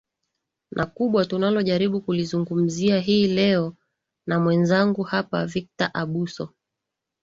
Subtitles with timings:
[0.71, 3.73] na kubwa tunalojaribu kulizungumzia hii leo
[4.27, 6.49] na mwenzangu hapa victor abuso